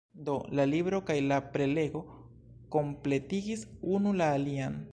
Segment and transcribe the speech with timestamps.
[0.27, 2.01] Do, la libro kaj la prelego
[2.77, 3.65] kompletigis
[3.99, 4.81] unu la alian.